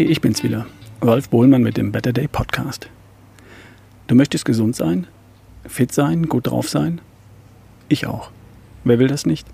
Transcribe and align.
Hey, 0.00 0.06
ich 0.06 0.22
bin's 0.22 0.42
wieder, 0.42 0.64
Rolf 1.04 1.28
Bohlmann 1.28 1.62
mit 1.62 1.76
dem 1.76 1.92
Better 1.92 2.14
Day 2.14 2.26
Podcast. 2.26 2.88
Du 4.06 4.14
möchtest 4.14 4.46
gesund 4.46 4.74
sein, 4.74 5.06
fit 5.66 5.92
sein, 5.92 6.26
gut 6.26 6.46
drauf 6.46 6.70
sein? 6.70 7.02
Ich 7.90 8.06
auch. 8.06 8.30
Wer 8.82 8.98
will 8.98 9.08
das 9.08 9.26
nicht? 9.26 9.46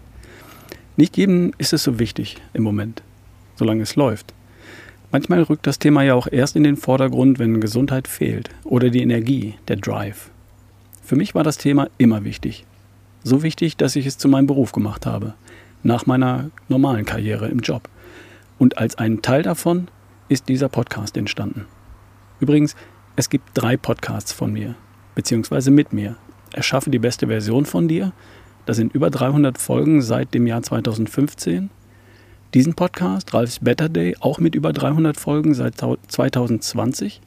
Nicht 0.96 1.16
jedem 1.16 1.52
ist 1.58 1.72
es 1.72 1.82
so 1.82 1.98
wichtig 1.98 2.36
im 2.52 2.62
Moment, 2.62 3.02
solange 3.56 3.82
es 3.82 3.96
läuft. 3.96 4.34
Manchmal 5.10 5.42
rückt 5.42 5.66
das 5.66 5.80
Thema 5.80 6.04
ja 6.04 6.14
auch 6.14 6.28
erst 6.30 6.54
in 6.54 6.62
den 6.62 6.76
Vordergrund, 6.76 7.40
wenn 7.40 7.60
Gesundheit 7.60 8.06
fehlt 8.06 8.50
oder 8.62 8.88
die 8.88 9.02
Energie, 9.02 9.54
der 9.66 9.78
Drive. 9.78 10.30
Für 11.02 11.16
mich 11.16 11.34
war 11.34 11.42
das 11.42 11.58
Thema 11.58 11.88
immer 11.98 12.22
wichtig. 12.22 12.64
So 13.24 13.42
wichtig, 13.42 13.76
dass 13.76 13.96
ich 13.96 14.06
es 14.06 14.16
zu 14.16 14.28
meinem 14.28 14.46
Beruf 14.46 14.70
gemacht 14.70 15.06
habe, 15.06 15.34
nach 15.82 16.06
meiner 16.06 16.50
normalen 16.68 17.04
Karriere 17.04 17.48
im 17.48 17.58
Job. 17.58 17.88
Und 18.60 18.78
als 18.78 18.96
ein 18.96 19.22
Teil 19.22 19.42
davon 19.42 19.88
ist 20.28 20.48
dieser 20.48 20.68
Podcast 20.68 21.16
entstanden. 21.16 21.66
Übrigens, 22.40 22.76
es 23.16 23.30
gibt 23.30 23.50
drei 23.54 23.76
Podcasts 23.76 24.32
von 24.32 24.52
mir, 24.52 24.74
beziehungsweise 25.14 25.70
mit 25.70 25.92
mir. 25.92 26.16
Erschaffe 26.52 26.90
die 26.90 26.98
beste 26.98 27.26
Version 27.28 27.64
von 27.64 27.88
dir. 27.88 28.12
Das 28.66 28.76
sind 28.76 28.94
über 28.94 29.10
300 29.10 29.58
Folgen 29.58 30.02
seit 30.02 30.34
dem 30.34 30.46
Jahr 30.46 30.62
2015. 30.62 31.70
Diesen 32.54 32.74
Podcast, 32.74 33.32
Ralfs 33.34 33.60
Better 33.60 33.88
Day, 33.88 34.16
auch 34.20 34.38
mit 34.38 34.54
über 34.54 34.72
300 34.72 35.16
Folgen 35.16 35.54
seit 35.54 35.74
2020. 35.76 37.20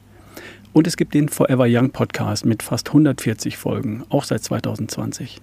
Und 0.72 0.86
es 0.86 0.96
gibt 0.96 1.14
den 1.14 1.28
Forever 1.28 1.66
Young 1.68 1.90
Podcast 1.90 2.44
mit 2.44 2.62
fast 2.62 2.88
140 2.88 3.56
Folgen, 3.56 4.04
auch 4.08 4.24
seit 4.24 4.44
2020. 4.44 5.40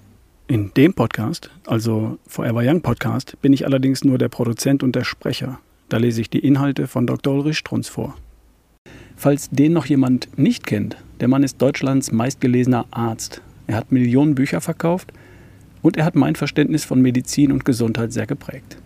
In 0.48 0.74
dem 0.76 0.94
Podcast, 0.94 1.50
also 1.66 2.18
Forever 2.26 2.62
Young 2.64 2.82
Podcast, 2.82 3.36
bin 3.42 3.52
ich 3.52 3.66
allerdings 3.66 4.06
nur 4.06 4.18
der 4.18 4.30
Produzent 4.30 4.84
und 4.84 4.96
der 4.96 5.04
Sprecher. 5.04 5.60
Da 5.90 5.98
lese 5.98 6.22
ich 6.22 6.30
die 6.30 6.40
Inhalte 6.40 6.88
von 6.88 7.08
Dr. 7.08 7.34
Ulrich 7.34 7.58
Strunz 7.58 7.88
vor. 7.88 8.16
Falls 9.16 9.50
den 9.50 9.74
noch 9.74 9.86
jemand 9.86 10.38
nicht 10.38 10.68
kennt, 10.68 10.98
der 11.20 11.28
Mann 11.28 11.44
ist 11.44 11.62
Deutschlands 11.62 12.12
meistgelesener 12.12 12.86
Arzt. 12.92 13.42
Er 13.68 13.76
hat 13.76 13.92
Millionen 13.92 14.36
Bücher 14.36 14.62
verkauft 14.62 15.12
und 15.82 15.98
er 15.98 16.06
hat 16.06 16.16
mein 16.16 16.36
Verständnis 16.36 16.86
von 16.86 17.02
Medizin 17.02 17.52
und 17.52 17.66
Gesundheit 17.66 18.12
sehr 18.12 18.28
geprägt. 18.28 18.78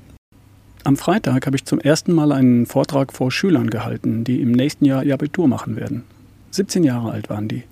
Am 0.83 0.97
Freitag 0.97 1.45
habe 1.45 1.55
ich 1.55 1.65
zum 1.65 1.79
ersten 1.79 2.13
Mal 2.13 2.31
einen 2.31 2.65
Vortrag 2.65 3.13
vor 3.13 3.31
Schülern 3.31 3.69
gehalten, 3.69 4.23
die 4.23 4.41
im 4.41 4.51
nächsten 4.51 4.85
Jahr 4.85 5.03
ihr 5.03 5.13
Abitur 5.13 5.47
machen 5.47 5.75
werden. 5.75 6.03
17 6.51 6.83
Jahre 6.83 7.11
alt 7.11 7.29
waren 7.29 7.47
die. 7.47 7.63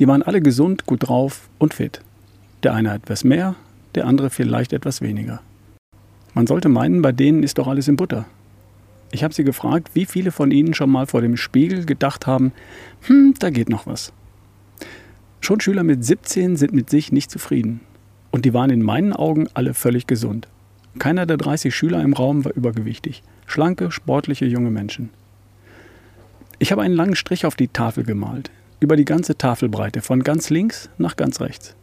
Die 0.00 0.08
waren 0.08 0.22
alle 0.22 0.40
gesund, 0.40 0.86
gut 0.86 1.08
drauf 1.08 1.48
und 1.58 1.74
fit. 1.74 2.00
Der 2.62 2.74
eine 2.74 2.92
etwas 2.94 3.24
mehr, 3.24 3.54
der 3.94 4.06
andere 4.06 4.30
vielleicht 4.30 4.72
etwas 4.72 5.00
weniger. 5.00 5.40
Man 6.34 6.46
sollte 6.46 6.68
meinen, 6.68 7.00
bei 7.00 7.12
denen 7.12 7.42
ist 7.42 7.58
doch 7.58 7.68
alles 7.68 7.88
in 7.88 7.96
Butter. 7.96 8.26
Ich 9.12 9.22
habe 9.22 9.32
sie 9.32 9.44
gefragt, 9.44 9.90
wie 9.94 10.04
viele 10.04 10.32
von 10.32 10.50
ihnen 10.50 10.74
schon 10.74 10.90
mal 10.90 11.06
vor 11.06 11.20
dem 11.20 11.36
Spiegel 11.36 11.86
gedacht 11.86 12.26
haben, 12.26 12.52
hm, 13.02 13.34
da 13.38 13.50
geht 13.50 13.68
noch 13.68 13.86
was. 13.86 14.12
Schon 15.40 15.60
Schüler 15.60 15.84
mit 15.84 16.04
17 16.04 16.56
sind 16.56 16.72
mit 16.72 16.90
sich 16.90 17.12
nicht 17.12 17.30
zufrieden. 17.30 17.80
Und 18.32 18.44
die 18.44 18.52
waren 18.52 18.70
in 18.70 18.82
meinen 18.82 19.12
Augen 19.12 19.46
alle 19.54 19.74
völlig 19.74 20.08
gesund. 20.08 20.48
Keiner 20.98 21.26
der 21.26 21.36
30 21.36 21.72
Schüler 21.72 22.02
im 22.02 22.12
Raum 22.12 22.44
war 22.44 22.52
übergewichtig. 22.54 23.22
Schlanke, 23.46 23.92
sportliche 23.92 24.46
junge 24.46 24.70
Menschen. 24.70 25.10
Ich 26.58 26.72
habe 26.72 26.82
einen 26.82 26.94
langen 26.94 27.14
Strich 27.14 27.46
auf 27.46 27.56
die 27.56 27.68
Tafel 27.68 28.04
gemalt, 28.04 28.50
über 28.80 28.96
die 28.96 29.04
ganze 29.04 29.36
Tafelbreite, 29.36 30.00
von 30.00 30.22
ganz 30.22 30.50
links 30.50 30.88
nach 30.98 31.14
ganz 31.14 31.40
rechts. 31.40 31.76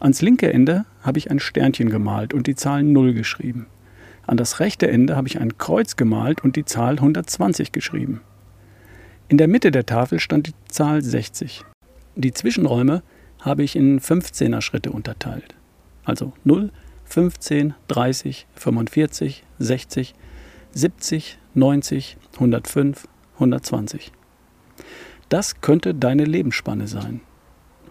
Ans 0.00 0.22
linke 0.22 0.50
Ende 0.50 0.86
habe 1.02 1.18
ich 1.18 1.30
ein 1.30 1.40
Sternchen 1.40 1.90
gemalt 1.90 2.32
und 2.32 2.46
die 2.46 2.54
Zahl 2.54 2.82
0 2.82 3.12
geschrieben. 3.12 3.66
An 4.26 4.38
das 4.38 4.58
rechte 4.58 4.90
Ende 4.90 5.14
habe 5.14 5.28
ich 5.28 5.38
ein 5.38 5.58
Kreuz 5.58 5.96
gemalt 5.96 6.42
und 6.42 6.56
die 6.56 6.64
Zahl 6.64 6.94
120 6.94 7.70
geschrieben. 7.70 8.22
In 9.28 9.36
der 9.36 9.46
Mitte 9.46 9.70
der 9.70 9.84
Tafel 9.84 10.18
stand 10.18 10.46
die 10.46 10.54
Zahl 10.68 11.02
60. 11.02 11.64
Die 12.16 12.32
Zwischenräume 12.32 13.02
habe 13.40 13.62
ich 13.62 13.76
in 13.76 14.00
15er 14.00 14.62
Schritte 14.62 14.90
unterteilt. 14.90 15.54
Also 16.04 16.32
0, 16.44 16.70
15, 17.04 17.74
30, 17.88 18.46
45, 18.54 19.44
60, 19.58 20.14
70, 20.72 21.38
90, 21.54 22.16
105, 22.34 23.06
120. 23.34 24.12
Das 25.28 25.60
könnte 25.60 25.94
deine 25.94 26.24
Lebensspanne 26.24 26.88
sein. 26.88 27.20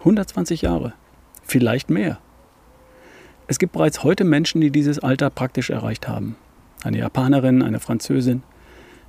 120 0.00 0.62
Jahre 0.62 0.94
vielleicht 1.50 1.90
mehr. 1.90 2.18
Es 3.46 3.58
gibt 3.58 3.72
bereits 3.72 4.04
heute 4.04 4.24
Menschen, 4.24 4.60
die 4.60 4.70
dieses 4.70 5.00
Alter 5.00 5.28
praktisch 5.28 5.70
erreicht 5.70 6.08
haben. 6.08 6.36
Eine 6.82 6.98
Japanerin, 6.98 7.62
eine 7.62 7.80
Französin. 7.80 8.42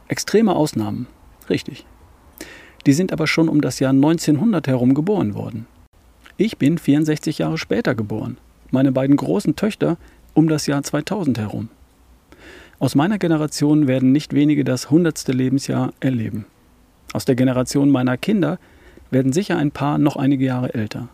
Extreme 0.08 0.56
Ausnahmen, 0.56 1.08
richtig. 1.50 1.86
Die 2.86 2.94
sind 2.94 3.14
aber 3.14 3.28
schon 3.28 3.48
um 3.48 3.62
das 3.62 3.80
Jahr 3.80 3.92
1900 3.92 4.68
herum 4.68 4.94
geboren 4.94 5.36
worden. 5.36 5.68
Ich 6.38 6.58
bin 6.58 6.80
64 6.80 7.38
Jahre 7.38 7.60
später 7.60 7.94
geboren. 7.94 8.38
Meine 8.72 8.92
beiden 8.92 9.16
großen 9.16 9.56
Töchter 9.56 9.98
um 10.34 10.48
das 10.48 10.66
Jahr 10.66 10.82
2000 10.82 11.38
herum. 11.38 11.70
Aus 12.80 12.96
meiner 12.96 13.20
Generation 13.20 13.86
werden 13.86 14.12
nicht 14.12 14.34
wenige 14.34 14.64
das 14.64 14.90
hundertste 14.90 15.34
Lebensjahr 15.34 15.94
erleben. 16.00 16.46
Aus 17.14 17.26
der 17.26 17.36
Generation 17.36 17.92
meiner 17.92 18.18
Kinder 18.18 18.58
werden 19.12 19.34
sicher 19.34 19.58
ein 19.58 19.70
paar 19.70 20.00
noch 20.00 20.16
einige 20.16 20.46
Jahre 20.46 20.74
älter. 20.74 21.10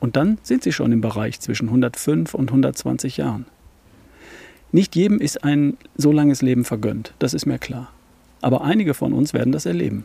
Und 0.00 0.16
dann 0.16 0.38
sind 0.42 0.62
sie 0.62 0.72
schon 0.72 0.92
im 0.92 1.00
Bereich 1.00 1.40
zwischen 1.40 1.68
105 1.68 2.34
und 2.34 2.50
120 2.50 3.16
Jahren. 3.16 3.46
Nicht 4.70 4.94
jedem 4.96 5.18
ist 5.20 5.44
ein 5.44 5.76
so 5.96 6.12
langes 6.12 6.42
Leben 6.42 6.64
vergönnt, 6.64 7.14
das 7.18 7.34
ist 7.34 7.46
mir 7.46 7.58
klar. 7.58 7.90
Aber 8.40 8.62
einige 8.62 8.94
von 8.94 9.12
uns 9.12 9.32
werden 9.32 9.52
das 9.52 9.66
erleben. 9.66 10.04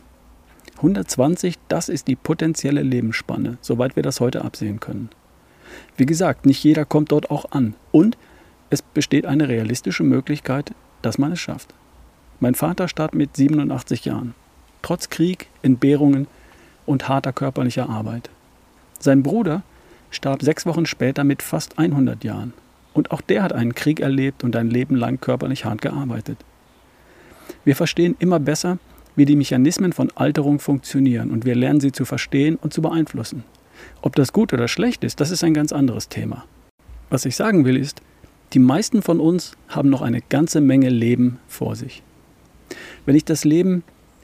120, 0.76 1.56
das 1.68 1.88
ist 1.88 2.08
die 2.08 2.16
potenzielle 2.16 2.82
Lebensspanne, 2.82 3.58
soweit 3.60 3.94
wir 3.96 4.02
das 4.02 4.20
heute 4.20 4.44
absehen 4.44 4.80
können. 4.80 5.10
Wie 5.96 6.06
gesagt, 6.06 6.46
nicht 6.46 6.62
jeder 6.64 6.84
kommt 6.84 7.12
dort 7.12 7.30
auch 7.30 7.52
an. 7.52 7.74
Und 7.92 8.16
es 8.70 8.82
besteht 8.82 9.26
eine 9.26 9.48
realistische 9.48 10.02
Möglichkeit, 10.02 10.72
dass 11.02 11.18
man 11.18 11.32
es 11.32 11.40
schafft. 11.40 11.74
Mein 12.40 12.54
Vater 12.54 12.88
starb 12.88 13.14
mit 13.14 13.36
87 13.36 14.04
Jahren, 14.04 14.34
trotz 14.82 15.10
Krieg, 15.10 15.46
Entbehrungen 15.62 16.26
und 16.86 17.08
harter 17.08 17.32
körperlicher 17.32 17.88
Arbeit. 17.88 18.30
Sein 18.98 19.22
Bruder 19.22 19.62
starb 20.14 20.42
sechs 20.42 20.66
Wochen 20.66 20.86
später 20.86 21.24
mit 21.24 21.42
fast 21.42 21.78
100 21.78 22.24
Jahren. 22.24 22.52
Und 22.92 23.10
auch 23.10 23.20
der 23.20 23.42
hat 23.42 23.52
einen 23.52 23.74
Krieg 23.74 24.00
erlebt 24.00 24.44
und 24.44 24.56
ein 24.56 24.70
Leben 24.70 24.96
lang 24.96 25.20
körperlich 25.20 25.64
hart 25.64 25.82
gearbeitet. 25.82 26.38
Wir 27.64 27.76
verstehen 27.76 28.16
immer 28.18 28.38
besser, 28.38 28.78
wie 29.16 29.24
die 29.24 29.36
Mechanismen 29.36 29.92
von 29.92 30.10
Alterung 30.14 30.58
funktionieren 30.58 31.30
und 31.30 31.44
wir 31.44 31.54
lernen 31.54 31.80
sie 31.80 31.92
zu 31.92 32.04
verstehen 32.04 32.56
und 32.56 32.72
zu 32.72 32.82
beeinflussen. 32.82 33.44
Ob 34.02 34.16
das 34.16 34.32
gut 34.32 34.52
oder 34.52 34.68
schlecht 34.68 35.04
ist, 35.04 35.20
das 35.20 35.30
ist 35.30 35.44
ein 35.44 35.54
ganz 35.54 35.72
anderes 35.72 36.08
Thema. 36.08 36.44
Was 37.10 37.24
ich 37.24 37.36
sagen 37.36 37.64
will 37.64 37.76
ist, 37.76 38.00
die 38.52 38.58
meisten 38.58 39.02
von 39.02 39.20
uns 39.20 39.56
haben 39.68 39.90
noch 39.90 40.02
eine 40.02 40.20
ganze 40.20 40.60
Menge 40.60 40.88
Leben 40.88 41.38
vor 41.48 41.76
sich. 41.76 42.02
Wenn 43.06 43.16
ich 43.16 43.24
das 43.24 43.44
Leben 43.44 43.82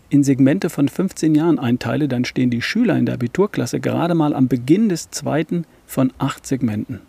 in 0.09 0.25
Segmente 0.25 0.71
von 0.71 0.89
15 0.89 1.35
Jahren 1.35 1.59
einteile, 1.59 2.09
dann 2.09 2.25
stehen 2.25 2.51
die 2.51 2.63
Schüler 2.63 2.97
in 2.97 3.07
der 3.07 3.15
Abiturklasse 3.15 3.81
gerade 3.81 4.15
mal 4.15 4.35
am 4.35 4.49
Beginn 4.49 4.89
des 4.89 5.11
zweiten 5.11 5.65
von 5.91 6.13
acht 6.19 6.47
Segmenten. 6.47 7.01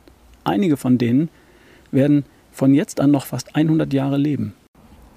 Einige 0.43 0.75
von 0.75 0.97
denen 0.97 1.29
werden 1.91 2.25
von 2.51 2.73
jetzt 2.73 2.99
an 2.99 3.11
noch 3.11 3.27
fast 3.27 3.55
100 3.55 3.93
Jahre 3.93 4.17
leben. 4.17 4.55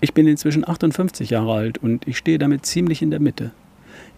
Ich 0.02 0.12
bin 0.12 0.28
inzwischen 0.28 0.69
58 0.69 1.30
Jahre 1.30 1.54
alt 1.54 1.78
und 1.78 2.06
ich 2.06 2.19
stehe 2.19 2.36
damit 2.36 2.66
ziemlich 2.66 3.00
in 3.00 3.10
der 3.10 3.20
Mitte. 3.20 3.52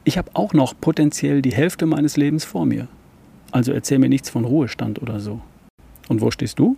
Ich 0.03 0.19
habe 0.19 0.33
auch 0.35 0.53
noch 0.53 0.75
potenziell 0.81 1.43
die 1.43 1.55
Hälfte 1.55 1.87
meines 1.87 2.17
Lebens 2.17 2.45
vor 2.45 2.67
mir. 2.67 2.89
Also 3.53 3.71
erzähl 3.71 4.01
mir 4.01 4.09
nichts 4.09 4.31
von 4.31 4.45
Ruhestand 4.45 5.01
oder 5.01 5.21
so. 5.21 5.41
Und 6.09 6.21
wo 6.21 6.33
stehst 6.33 6.59
du? 6.59 6.77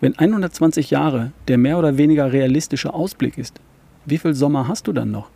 Wenn 0.00 0.18
120 0.18 0.90
Jahre 0.90 1.32
der 1.48 1.58
mehr 1.58 1.78
oder 1.78 1.98
weniger 1.98 2.32
realistische 2.32 2.94
Ausblick 2.94 3.36
ist, 3.36 3.60
wie 4.06 4.16
viel 4.16 4.32
Sommer 4.32 4.68
hast 4.68 4.86
du 4.86 4.94
dann 4.94 5.10
noch? 5.10 5.28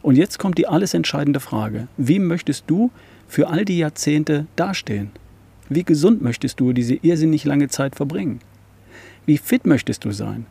Und 0.00 0.14
jetzt 0.14 0.38
kommt 0.38 0.58
die 0.58 0.68
alles 0.68 0.94
entscheidende 0.94 1.40
Frage. 1.40 1.88
Wie 1.96 2.20
möchtest 2.20 2.66
du 2.68 2.92
für 3.26 3.48
all 3.48 3.64
die 3.64 3.78
Jahrzehnte 3.78 4.46
dastehen? 4.54 5.10
Wie 5.72 5.84
gesund 5.84 6.20
möchtest 6.20 6.58
du 6.58 6.72
diese 6.72 6.96
irrsinnig 6.96 7.44
lange 7.44 7.68
Zeit 7.68 7.94
verbringen? 7.94 8.40
Wie 9.24 9.38
fit 9.38 9.66
möchtest 9.66 10.04
du 10.04 10.10
sein? 10.10 10.46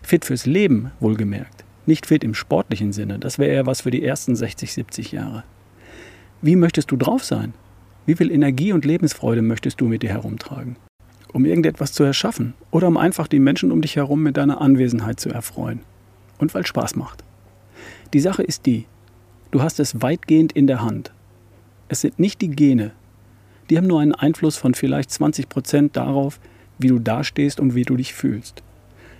Fit 0.00 0.24
fürs 0.24 0.46
Leben, 0.46 0.92
wohlgemerkt. 1.00 1.64
Nicht 1.86 2.06
fit 2.06 2.22
im 2.22 2.34
sportlichen 2.34 2.92
Sinne, 2.92 3.18
das 3.18 3.40
wäre 3.40 3.50
eher 3.50 3.66
was 3.66 3.80
für 3.80 3.90
die 3.90 4.04
ersten 4.04 4.36
60, 4.36 4.72
70 4.72 5.10
Jahre. 5.10 5.42
Wie 6.40 6.54
möchtest 6.54 6.92
du 6.92 6.96
drauf 6.96 7.24
sein? 7.24 7.52
Wie 8.06 8.14
viel 8.14 8.30
Energie 8.30 8.72
und 8.72 8.84
Lebensfreude 8.84 9.42
möchtest 9.42 9.80
du 9.80 9.88
mit 9.88 10.04
dir 10.04 10.10
herumtragen? 10.10 10.76
Um 11.32 11.44
irgendetwas 11.44 11.92
zu 11.92 12.04
erschaffen 12.04 12.54
oder 12.70 12.86
um 12.86 12.96
einfach 12.96 13.26
die 13.26 13.40
Menschen 13.40 13.72
um 13.72 13.82
dich 13.82 13.96
herum 13.96 14.22
mit 14.22 14.36
deiner 14.36 14.60
Anwesenheit 14.60 15.18
zu 15.18 15.30
erfreuen. 15.30 15.80
Und 16.38 16.54
weil 16.54 16.64
Spaß 16.64 16.94
macht. 16.94 17.24
Die 18.12 18.20
Sache 18.20 18.44
ist 18.44 18.66
die, 18.66 18.86
du 19.50 19.62
hast 19.62 19.80
es 19.80 20.00
weitgehend 20.00 20.52
in 20.52 20.68
der 20.68 20.80
Hand. 20.80 21.12
Es 21.88 22.02
sind 22.02 22.20
nicht 22.20 22.40
die 22.40 22.50
Gene, 22.50 22.92
die 23.70 23.78
haben 23.78 23.86
nur 23.86 24.00
einen 24.00 24.14
Einfluss 24.14 24.56
von 24.56 24.74
vielleicht 24.74 25.10
20 25.10 25.48
Prozent 25.48 25.96
darauf, 25.96 26.40
wie 26.78 26.88
du 26.88 26.98
dastehst 26.98 27.60
und 27.60 27.74
wie 27.74 27.84
du 27.84 27.96
dich 27.96 28.12
fühlst. 28.12 28.62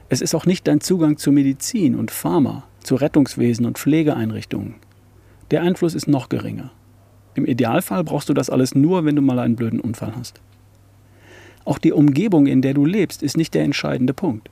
Es 0.09 0.21
ist 0.21 0.35
auch 0.35 0.45
nicht 0.45 0.67
dein 0.67 0.81
Zugang 0.81 1.17
zu 1.17 1.31
Medizin 1.31 1.95
und 1.95 2.11
Pharma, 2.11 2.65
zu 2.83 2.97
Rettungswesen 2.97 3.65
und 3.65 3.79
Pflegeeinrichtungen. 3.79 4.75
Der 5.53 5.63
Einfluss 5.63 5.95
ist 5.95 6.09
noch 6.09 6.29
geringer. 6.29 6.73
Im 7.35 7.47
Idealfall 7.47 8.03
brauchst 8.03 8.29
du 8.29 8.35
das 8.35 8.51
alles 8.51 8.75
nur, 8.75 9.05
wenn 9.05 9.15
du 9.15 9.23
mal 9.23 9.39
einen 9.39 9.55
blöden 9.55 9.81
Unfall 9.81 10.15
hast. 10.17 10.41
Auch 11.65 11.79
die 11.79 11.93
Umgebung, 11.93 12.47
in 12.47 12.63
der 12.63 12.75
du 12.75 12.85
lebst, 12.85 13.23
ist 13.23 13.37
nicht 13.37 13.55
der 13.55 13.63
entscheidende 13.63 14.15
Punkt. 14.15 14.51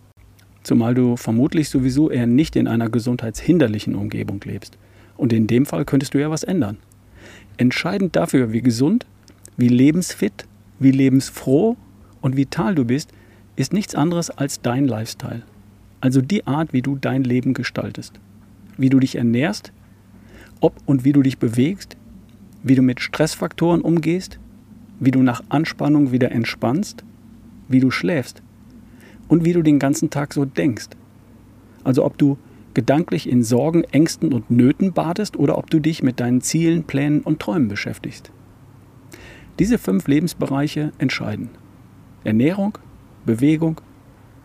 Zumal 0.63 0.95
du 0.95 1.17
vermutlich 1.17 1.71
sowieso 1.71 2.11
eher 2.11 2.27
nicht 2.27 2.55
in 2.55 2.69
einer 2.69 2.89
gesundheitshinderlichen 2.89 3.95
Umgebung 3.95 4.41
lebst. 4.45 4.79
Und 5.17 5.33
in 5.33 5.47
dem 5.47 5.67
Fall 5.67 5.85
könntest 5.85 6.15
du 6.15 6.21
ja 6.21 6.31
was 6.31 6.45
ändern. 6.45 6.77
Entscheidend 7.57 8.15
dafür, 8.15 8.53
wie 8.53 8.63
gesund, 8.63 9.07
wie 9.59 9.69
lebensfit, 9.69 10.47
wie 10.79 10.93
lebensfroh 10.93 11.77
und 12.23 12.37
vital 12.37 12.75
du 12.75 12.85
bist, 12.85 13.11
ist 13.57 13.73
nichts 13.73 13.95
anderes 13.95 14.31
als 14.31 14.63
dein 14.63 14.87
Lifestyle. 14.87 15.43
Also 16.01 16.23
die 16.23 16.47
Art, 16.47 16.73
wie 16.73 16.81
du 16.81 16.97
dein 16.97 17.25
Leben 17.25 17.55
gestaltest. 17.55 18.21
Wie 18.77 18.89
du 18.89 19.01
dich 19.01 19.17
ernährst, 19.17 19.73
ob 20.61 20.75
und 20.87 21.05
wie 21.05 21.13
du 21.13 21.23
dich 21.23 21.39
bewegst, 21.39 21.97
wie 22.63 22.77
du 22.77 22.83
mit 22.83 23.01
Stressfaktoren 23.01 23.81
umgehst, 23.81 24.39
wie 25.01 25.11
du 25.11 25.23
nach 25.23 25.43
Anspannung 25.49 26.13
wieder 26.13 26.31
entspannst, 26.31 27.05
wie 27.69 27.81
du 27.81 27.91
schläfst 27.91 28.43
und 29.27 29.45
wie 29.45 29.53
du 29.53 29.63
den 29.63 29.81
ganzen 29.81 30.11
Tag 30.11 30.35
so 30.35 30.45
denkst. 30.45 30.91
Also 31.83 32.05
ob 32.05 32.17
du 32.17 32.39
gedanklich 32.75 33.29
in 33.29 33.43
Sorgen, 33.43 33.83
Ängsten 33.83 34.33
und 34.33 34.53
Nöten 34.53 34.93
badest 34.93 35.37
oder 35.37 35.59
ob 35.59 35.69
du 35.69 35.81
dich 35.81 36.05
mit 36.05 36.21
deinen 36.21 36.43
Zielen, 36.43 36.85
Plänen 36.85 37.23
und 37.23 37.41
Träumen 37.41 37.67
beschäftigst. 37.67 38.31
Diese 39.59 39.79
fünf 39.79 40.07
Lebensbereiche 40.07 40.93
entscheiden. 40.99 41.51
Ernährung, 42.23 42.79
Bewegung, 43.27 43.81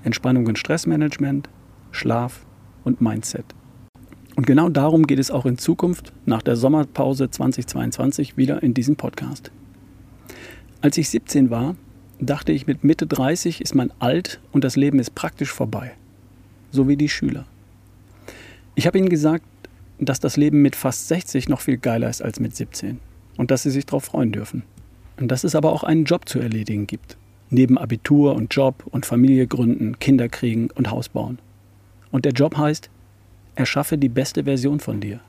Entspannung 0.03 0.47
und 0.47 0.57
Stressmanagement, 0.57 1.49
Schlaf 1.91 2.45
und 2.83 2.99
Mindset. 2.99 3.45
Und 4.35 4.47
genau 4.47 4.69
darum 4.69 5.05
geht 5.05 5.19
es 5.19 5.29
auch 5.29 5.45
in 5.45 5.59
Zukunft 5.59 6.11
nach 6.25 6.41
der 6.41 6.55
Sommerpause 6.55 7.29
2022 7.29 8.37
wieder 8.37 8.63
in 8.63 8.73
diesem 8.73 8.95
Podcast. 8.95 9.51
Als 10.81 10.97
ich 10.97 11.09
17 11.09 11.51
war, 11.51 11.75
dachte 12.19 12.51
ich, 12.51 12.65
mit 12.65 12.83
Mitte 12.83 13.05
30 13.05 13.61
ist 13.61 13.75
man 13.75 13.93
alt 13.99 14.41
und 14.51 14.63
das 14.63 14.75
Leben 14.75 14.97
ist 14.97 15.13
praktisch 15.13 15.51
vorbei. 15.51 15.91
So 16.71 16.87
wie 16.87 16.97
die 16.97 17.09
Schüler. 17.09 17.45
Ich 18.73 18.87
habe 18.87 18.97
ihnen 18.97 19.09
gesagt, 19.09 19.45
dass 19.99 20.19
das 20.19 20.37
Leben 20.37 20.63
mit 20.63 20.75
fast 20.75 21.07
60 21.07 21.49
noch 21.49 21.61
viel 21.61 21.77
geiler 21.77 22.09
ist 22.09 22.23
als 22.23 22.39
mit 22.39 22.55
17 22.55 22.99
und 23.37 23.51
dass 23.51 23.61
sie 23.61 23.69
sich 23.69 23.85
darauf 23.85 24.05
freuen 24.05 24.31
dürfen. 24.31 24.63
Und 25.17 25.29
dass 25.29 25.43
es 25.43 25.55
aber 25.55 25.71
auch 25.71 25.83
einen 25.83 26.05
Job 26.05 26.27
zu 26.27 26.39
erledigen 26.39 26.87
gibt. 26.87 27.17
Neben 27.49 27.77
Abitur 27.77 28.35
und 28.35 28.53
Job 28.53 28.83
und 28.91 29.05
Familie 29.05 29.47
gründen, 29.47 29.99
Kinder 29.99 30.27
kriegen 30.27 30.69
und 30.71 30.89
Haus 30.89 31.09
bauen. 31.09 31.39
Und 32.11 32.25
der 32.25 32.31
Job 32.31 32.57
heißt, 32.57 32.89
erschaffe 33.55 33.97
die 33.97 34.09
beste 34.09 34.43
Version 34.45 34.79
von 34.79 34.99
dir. 34.99 35.19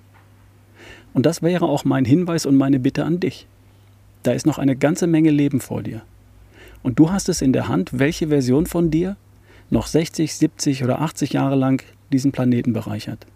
Und 1.13 1.27
das 1.27 1.43
wäre 1.43 1.67
auch 1.67 1.85
mein 1.85 2.05
Hinweis 2.05 2.47
und 2.47 2.57
meine 2.57 2.81
Bitte 2.81 3.05
an 3.05 3.21
dich. 3.21 3.47
Da 4.23 4.33
ist 4.33 4.47
noch 4.47 4.59
eine 4.59 4.75
ganze 4.75 5.07
Menge 5.07 5.31
Leben 5.31 5.61
vor 5.61 5.83
dir. 5.83 6.03
Und 6.83 6.99
du 6.99 7.11
hast 7.11 7.29
es 7.29 7.43
in 7.43 7.53
der 7.53 7.69
Hand, 7.69 7.99
welche 7.99 8.29
Version 8.29 8.67
von 8.67 8.91
dir 8.91 9.17
noch 9.71 9.87
60, 9.87 10.35
70 10.35 10.85
oder 10.85 11.01
80 11.01 11.33
Jahre 11.33 11.57
lang 11.57 11.83
diesen 12.13 12.33
Planeten 12.33 12.73
bereichert. 12.73 13.27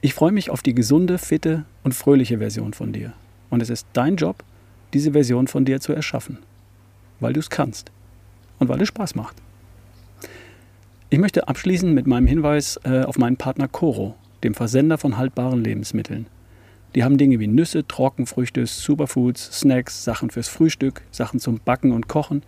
Ich 0.00 0.14
freue 0.14 0.32
mich 0.32 0.50
auf 0.50 0.62
die 0.62 0.74
gesunde, 0.74 1.18
fitte 1.18 1.64
und 1.82 1.94
fröhliche 1.94 2.38
Version 2.38 2.74
von 2.74 2.92
dir. 2.92 3.12
Und 3.50 3.62
es 3.62 3.70
ist 3.70 3.86
dein 3.94 4.16
Job, 4.16 4.44
diese 4.94 5.12
Version 5.12 5.48
von 5.48 5.64
dir 5.64 5.80
zu 5.80 5.92
erschaffen. 5.92 6.38
Weil 7.20 7.32
du 7.32 7.40
es 7.40 7.50
kannst. 7.50 7.90
Und 8.58 8.68
weil 8.68 8.80
es 8.80 8.88
Spaß 8.88 9.14
macht. 9.14 9.36
Ich 11.10 11.18
möchte 11.18 11.48
abschließen 11.48 11.92
mit 11.92 12.06
meinem 12.06 12.26
Hinweis 12.26 12.80
äh, 12.84 13.02
auf 13.02 13.18
meinen 13.18 13.36
Partner 13.36 13.68
Coro, 13.68 14.14
dem 14.42 14.54
Versender 14.54 14.98
von 14.98 15.16
haltbaren 15.16 15.62
Lebensmitteln. 15.62 16.26
Die 16.94 17.02
haben 17.02 17.18
Dinge 17.18 17.40
wie 17.40 17.46
Nüsse, 17.46 17.86
Trockenfrüchte, 17.86 18.66
Superfoods, 18.66 19.60
Snacks, 19.60 20.04
Sachen 20.04 20.30
fürs 20.30 20.48
Frühstück, 20.48 21.02
Sachen 21.10 21.40
zum 21.40 21.60
Backen 21.64 21.92
und 21.92 22.08
Kochen, 22.08 22.42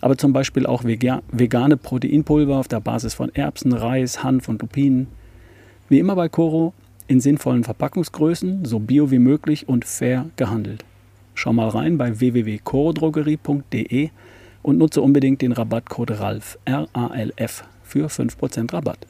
aber 0.00 0.16
zum 0.16 0.32
Beispiel 0.32 0.66
auch 0.66 0.84
vegane 0.84 1.76
Proteinpulver 1.76 2.56
auf 2.56 2.68
der 2.68 2.80
Basis 2.80 3.14
von 3.14 3.34
Erbsen, 3.34 3.72
Reis, 3.72 4.22
Hanf 4.22 4.48
und 4.48 4.62
Lupinen. 4.62 5.08
Wie 5.88 5.98
immer 5.98 6.16
bei 6.16 6.28
Coro 6.28 6.74
in 7.08 7.20
sinnvollen 7.20 7.64
Verpackungsgrößen, 7.64 8.64
so 8.64 8.78
bio 8.78 9.10
wie 9.10 9.18
möglich 9.18 9.68
und 9.68 9.84
fair 9.84 10.26
gehandelt. 10.36 10.84
Schau 11.42 11.52
mal 11.52 11.70
rein 11.70 11.98
bei 11.98 12.20
www.corodrogerie.de 12.20 14.10
und 14.62 14.78
nutze 14.78 15.02
unbedingt 15.02 15.42
den 15.42 15.50
Rabattcode 15.50 16.20
RALF, 16.20 16.56
R-A-L-F, 16.66 17.64
für 17.82 18.06
5% 18.06 18.72
Rabatt. 18.72 19.08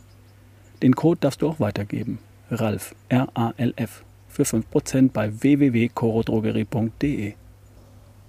Den 0.83 0.97
Code 0.97 1.19
darfst 1.21 1.43
du 1.43 1.49
auch 1.49 1.61
weitergeben. 1.61 2.21
RALF, 2.51 2.95
R-A-L-F, 3.11 4.03
für 4.29 4.45
5% 4.45 5.11
bei 5.13 5.43
www.corodrogerie.de. 5.43 7.35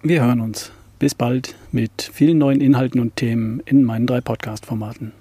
Wir 0.02 0.22
hören 0.22 0.42
uns. 0.42 0.74
Bis 1.00 1.16
bald 1.16 1.56
mit 1.72 2.02
vielen 2.02 2.40
neuen 2.40 2.60
Inhalten 2.60 3.00
und 3.00 3.16
Themen 3.16 3.62
in 3.66 3.86
meinen 3.86 4.06
drei 4.06 4.20
Podcast-Formaten. 4.20 5.14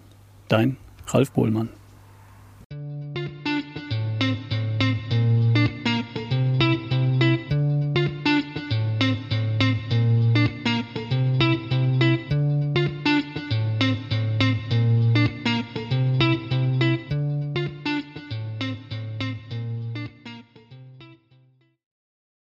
Dein 0.49 0.77
Ralf 1.07 1.31
Bohlmann. 1.31 1.69